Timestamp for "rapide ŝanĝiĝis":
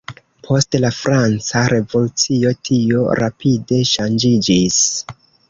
3.21-4.81